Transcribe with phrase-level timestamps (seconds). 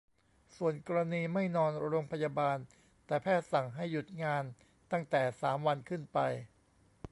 [0.57, 2.57] ส่วนกรณีไม่นอนโรงพยาบาล
[3.05, 4.43] แต่แพทย์สั่งให้หยุดงาน
[4.91, 6.19] ตั้งแต่ สาม วันขึ้นไป